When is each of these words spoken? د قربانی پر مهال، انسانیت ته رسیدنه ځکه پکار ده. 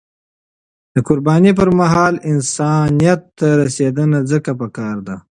د 0.93 0.95
قربانی 1.07 1.51
پر 1.59 1.69
مهال، 1.79 2.13
انسانیت 2.31 3.21
ته 3.37 3.47
رسیدنه 3.63 4.19
ځکه 4.31 4.51
پکار 4.61 4.97
ده. 5.07 5.15